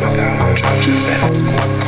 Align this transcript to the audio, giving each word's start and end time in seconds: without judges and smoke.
without 0.00 0.56
judges 0.56 1.06
and 1.08 1.30
smoke. 1.30 1.79